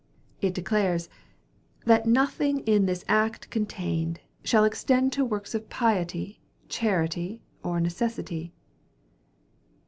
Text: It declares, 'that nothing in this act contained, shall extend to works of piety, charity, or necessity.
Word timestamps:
It 0.41 0.55
declares, 0.55 1.09
'that 1.85 2.07
nothing 2.07 2.61
in 2.61 2.87
this 2.87 3.05
act 3.07 3.51
contained, 3.51 4.19
shall 4.43 4.63
extend 4.63 5.13
to 5.13 5.23
works 5.23 5.53
of 5.53 5.69
piety, 5.69 6.41
charity, 6.69 7.43
or 7.61 7.79
necessity. 7.79 8.51